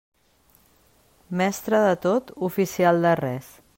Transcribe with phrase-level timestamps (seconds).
[1.41, 3.55] Mestre de tot, oficial de res.